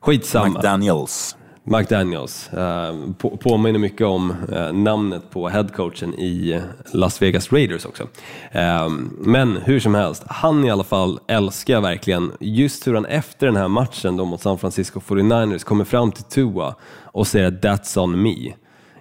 [0.00, 0.48] Skitsamma.
[0.48, 1.36] McDaniels.
[1.64, 2.52] McDaniels.
[2.52, 6.60] Eh, på, påminner mycket om eh, namnet på headcoachen i
[6.92, 8.08] Las Vegas Raiders också.
[8.50, 13.46] Eh, men hur som helst, han i alla fall älskar verkligen just hur han efter
[13.46, 17.98] den här matchen då mot San Francisco 49ers kommer fram till Tua och säger “That's
[17.98, 18.52] on me”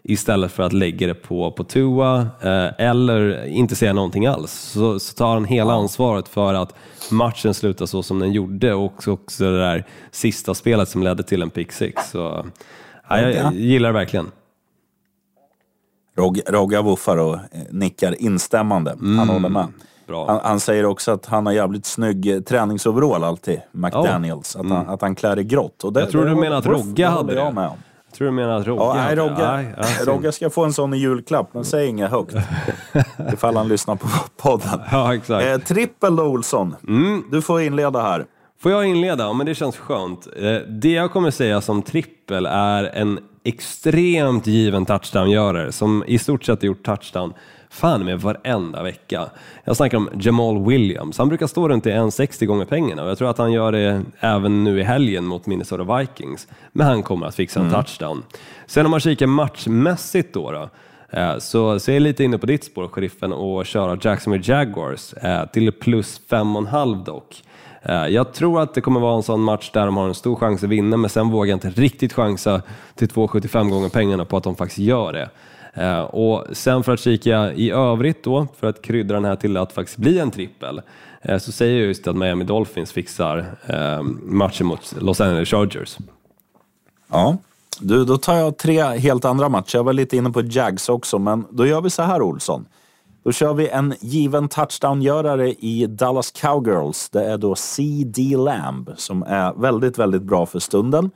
[0.03, 4.51] istället för att lägga det på, på Tua eh, eller inte säga någonting alls.
[4.51, 6.75] Så, så tar han hela ansvaret för att
[7.11, 11.41] matchen slutar så som den gjorde och också det där sista spelet som ledde till
[11.41, 12.11] en pick six.
[12.11, 12.45] Så,
[13.09, 14.31] ja, jag, jag gillar det verkligen.
[16.47, 18.91] Rogga vuffar och eh, nickar instämmande.
[18.99, 19.67] Han mm, håller med.
[20.27, 24.55] Han, han, säger också att han har jävligt snygg eh, träningsoverall alltid, McDaniels.
[24.55, 24.61] Oh.
[24.61, 24.71] Mm.
[24.71, 25.83] Att, han, att han klär i grått.
[25.83, 27.51] Och det, jag tror du menar att Rogga hade det.
[27.51, 27.77] Med om.
[28.11, 28.83] Tror du menar att Rogga?
[28.83, 32.35] Ja, nej, Rogga, nej, Rogga ska få en sån i julklapp, men säg inget högt.
[33.33, 34.79] ifall han lyssnar på podden.
[34.91, 35.45] Ja, exakt.
[35.45, 36.75] Eh, trippel då, Olsson.
[36.87, 37.23] Mm.
[37.31, 38.25] Du får inleda här.
[38.61, 39.23] Får jag inleda?
[39.23, 40.27] Ja, men det känns skönt.
[40.37, 46.43] Eh, det jag kommer säga som trippel är en extremt given touchdown-görare som i stort
[46.43, 47.33] sett gjort touchdown
[47.71, 49.29] fan med varenda vecka.
[49.63, 51.17] Jag snackar om Jamal Williams.
[51.17, 54.01] Han brukar stå runt i 1,60 gånger pengarna och jag tror att han gör det
[54.19, 56.47] även nu i helgen mot Minnesota Vikings.
[56.71, 57.83] Men han kommer att fixa en mm.
[57.83, 58.23] touchdown.
[58.65, 60.69] Sen om man kikar matchmässigt då, då
[61.19, 65.13] eh, så, så är jag lite inne på ditt spår, sheriffen, och köra Jacksonville Jaguars
[65.13, 67.43] eh, till plus 5,5 dock.
[67.81, 70.35] Eh, jag tror att det kommer vara en sån match där de har en stor
[70.35, 72.61] chans att vinna, men sen vågar jag inte riktigt chansa
[72.95, 75.29] till 2,75 gånger pengarna på att de faktiskt gör det.
[75.73, 79.57] Eh, och sen för att kika i övrigt då, för att krydda den här till
[79.57, 80.81] att faktiskt bli en trippel,
[81.21, 85.97] eh, så säger jag just att Miami Dolphins fixar eh, matchen mot Los Angeles Chargers.
[87.07, 87.37] Ja,
[87.79, 89.77] du, då tar jag tre helt andra matcher.
[89.77, 92.65] Jag var lite inne på Jags också, men då gör vi så här Olsson.
[93.23, 97.09] Då kör vi en given touchdown-görare i Dallas Cowgirls.
[97.09, 98.37] Det är då C.D.
[98.37, 101.11] Lamb som är väldigt, väldigt bra för stunden.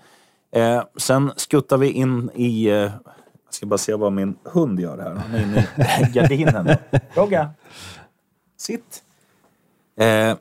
[0.52, 2.92] Eh, sen skuttar vi in i eh,
[3.56, 5.14] ska bara se vad min hund gör här.
[5.14, 5.68] Han är inne
[6.10, 6.78] i gardinen.
[7.14, 7.50] Rogga!
[8.58, 9.04] Sitt!
[10.00, 10.38] Eh,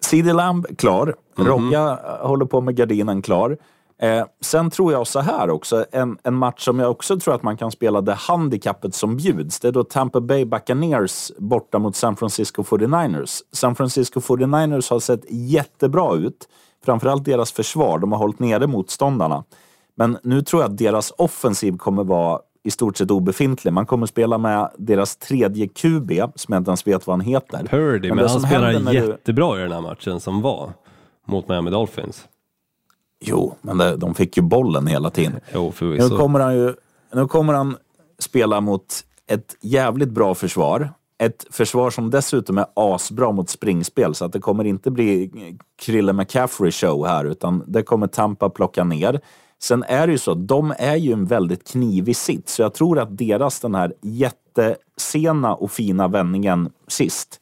[0.00, 1.14] CD Lamb klar.
[1.38, 1.48] Mm.
[1.48, 3.56] Rogga håller på med gardinen klar.
[3.98, 7.42] Eh, sen tror jag så här också, en, en match som jag också tror att
[7.42, 9.60] man kan spela det handikappet som bjuds.
[9.60, 13.40] Det är då Tampa Bay Buccaneers borta mot San Francisco 49ers.
[13.52, 16.48] San Francisco 49ers har sett jättebra ut.
[16.84, 17.98] Framförallt deras försvar.
[17.98, 19.44] De har hållit nere motståndarna.
[19.96, 23.72] Men nu tror jag att deras offensiv kommer vara i stort sett obefintlig.
[23.72, 27.66] Man kommer spela med deras tredje QB, som jag inte ens vet vad han heter.
[27.70, 29.60] Purdy, men, men han spelar jättebra du...
[29.60, 30.72] i den här matchen som var
[31.26, 32.28] mot Miami Dolphins.
[33.20, 35.40] Jo, men det, de fick ju bollen hela tiden.
[35.54, 35.72] Jo.
[35.80, 36.74] Nu kommer han ju
[37.12, 37.76] nu kommer han
[38.18, 40.90] spela mot ett jävligt bra försvar.
[41.18, 45.30] Ett försvar som dessutom är asbra mot springspel, så att det kommer inte bli
[45.82, 49.20] Krille McCaffrey show här, utan det kommer Tampa plocka ner.
[49.66, 52.98] Sen är det ju så, de är ju en väldigt knivig sitt, så jag tror
[52.98, 57.40] att deras den här jättesena och fina vändningen sist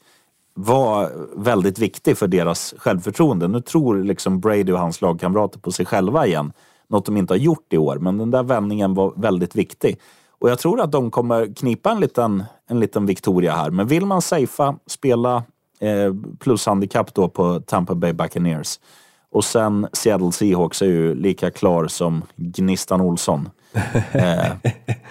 [0.54, 3.48] var väldigt viktig för deras självförtroende.
[3.48, 6.52] Nu tror liksom Brady och hans lagkamrater på sig själva igen.
[6.88, 10.00] Något de inte har gjort i år, men den där vändningen var väldigt viktig.
[10.38, 13.70] Och jag tror att de kommer knipa en liten, en liten Victoria här.
[13.70, 15.42] Men vill man safea, spela
[15.80, 18.78] eh, plushandikapp då på Tampa Bay Buccaneers.
[19.34, 23.48] Och sen Seattle Seahawks är ju lika klar som Gnistan Olsson
[24.12, 24.46] eh,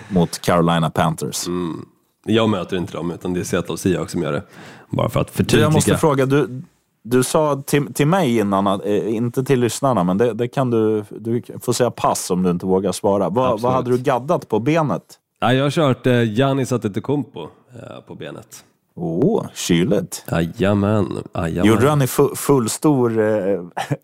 [0.10, 1.48] mot Carolina Panthers.
[1.48, 1.86] Mm.
[2.26, 4.44] Jag möter inte dem, utan det är Seattle Seahawks som gör det.
[4.90, 5.62] Bara för att förtydliga.
[5.62, 6.62] jag måste fråga, du,
[7.04, 10.72] du sa till, till mig innan, att, eh, inte till lyssnarna, men det, det kan
[10.72, 13.26] du, du får säga pass om du inte vågar svara.
[13.26, 13.62] Absolut.
[13.62, 15.20] vad hade du gaddat på benet?
[15.40, 18.64] Jag har kört eh, Giannis Antetokounmpo eh, på benet.
[18.96, 20.26] Åh, oh, kyligt.
[20.32, 21.24] Jajamän.
[21.50, 23.26] Gjorde han i fu, full stor eh,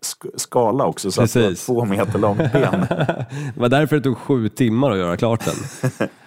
[0.00, 1.66] sk- skala också, så att det var Precis.
[1.66, 2.86] två meter långt ben.
[3.54, 5.90] Det var därför det tog sju timmar att göra klart den.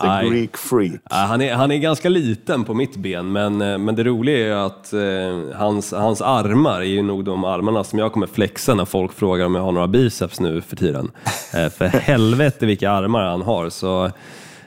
[0.00, 0.30] The Nej.
[0.30, 1.00] Greek freak.
[1.10, 4.46] Ja, han, är, han är ganska liten på mitt ben, men, eh, men det roliga
[4.46, 8.74] är att eh, hans, hans armar är ju nog de armarna som jag kommer flexa
[8.74, 11.10] när folk frågar om jag har några biceps nu för tiden.
[11.54, 13.68] Eh, för helvete vilka armar han har.
[13.70, 14.10] Så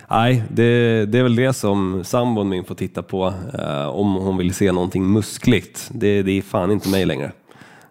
[0.09, 4.37] nej, det, det är väl det som sambon min får titta på eh, om hon
[4.37, 5.89] vill se någonting muskligt.
[5.91, 7.31] Det, det är fan inte mig längre.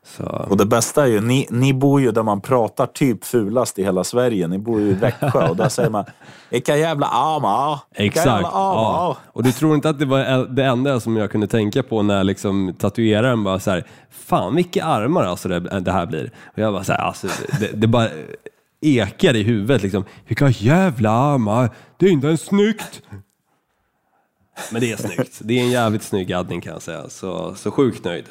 [0.07, 3.79] Så, Och det bästa är ju, ni, ni bor ju där man pratar typ fulast
[3.79, 4.49] i hela Sverige.
[4.49, 6.05] Ni bor ju i Växjö och där säger man
[6.51, 7.79] Vilka jävla armar!
[7.95, 8.27] Exakt.
[8.27, 8.83] jävla armar!
[8.83, 9.17] Ja.
[9.25, 12.25] Och du tror inte att det var det enda som jag kunde tänka på när
[12.25, 16.31] liksom tatueraren bara så här, fan vilka armar alltså det, det här blir.
[16.45, 17.27] Och jag bara så här, alltså,
[17.61, 18.09] det, det bara
[18.85, 20.05] ekar i huvudet liksom.
[20.27, 21.71] Vilka jävla armar!
[21.99, 23.03] Det är inte ens snyggt!
[24.73, 25.39] Men det är snyggt.
[25.45, 27.09] Det är en jävligt snygg addning kan jag säga.
[27.09, 28.25] Så, så sjukt nöjd.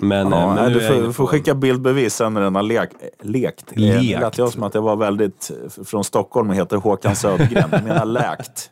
[0.00, 2.90] Men, Ja, eh, men du får, får skicka bildbevis sen när den har lek,
[3.22, 3.72] lekt.
[3.72, 4.20] Eh, Det Lekt.
[4.20, 5.50] lät jag som att jag var väldigt
[5.86, 7.68] från Stockholm och heter Håkan Södergren.
[7.72, 8.70] Jag menar läkt.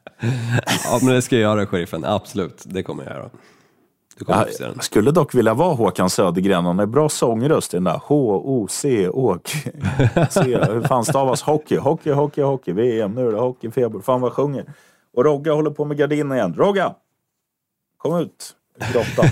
[0.85, 2.05] Ja, men det ska jag göra, sheriffen.
[2.05, 3.31] Absolut, det kommer jag göra.
[4.59, 6.65] Jag skulle dock vilja vara Håkan Södergren.
[6.65, 9.51] Han har bra sångröst i den där H-O-C-Åk.
[10.45, 11.77] Hur fan stavas hockey?
[11.77, 12.73] Hockey, hockey, hockey.
[12.73, 14.01] VM, nu är det hockeyfeber.
[14.01, 14.65] Fan vad sjunger.
[15.17, 16.55] Och Rogga håller på med gardinen igen.
[16.55, 16.95] Rogga!
[17.99, 18.57] Kom ut
[18.93, 19.27] grottan.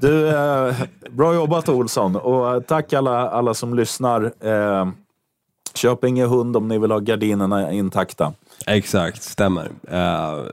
[0.00, 0.74] Du, eh,
[1.10, 2.16] bra jobbat Olsson.
[2.16, 4.32] Och eh, tack alla, alla som lyssnar.
[4.40, 4.88] Eh,
[5.74, 8.32] köp ingen hund om ni vill ha gardinerna intakta.
[8.66, 9.70] Exakt, stämmer.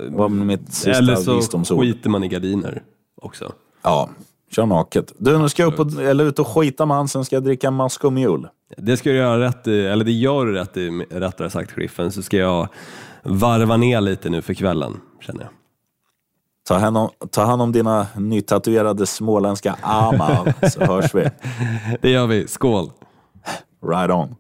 [0.10, 1.80] Var mitt sista Eller så visdomsord.
[1.80, 2.82] skiter man i gardiner
[3.22, 3.54] också.
[3.82, 4.10] Ja,
[4.52, 5.14] kör naket.
[5.18, 7.44] Du, nu ska jag upp och, eller ut och skita med han, sen ska jag
[7.44, 8.48] dricka en mask och mjol.
[8.78, 12.12] Det ska du göra rätt i, eller det gör du rätt i, rättare sagt sheriffen,
[12.12, 12.68] så ska jag
[13.24, 15.50] varva ner lite nu för kvällen, känner jag.
[16.68, 21.30] Ta hand om, ta hand om dina nytatuerade småländska armar, så hörs vi.
[22.02, 22.92] Det gör vi, skål!
[23.88, 24.36] Right on.